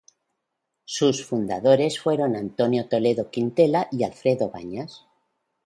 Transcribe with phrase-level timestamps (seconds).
[0.85, 5.05] Sus fundadores fueron Antonio Toledo Quintela y Alfredo Brañas.